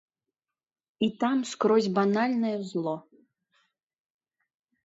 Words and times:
І 1.07 1.09
там 1.23 1.37
скрозь 1.51 1.91
банальнае 1.97 2.57
зло. 2.73 2.95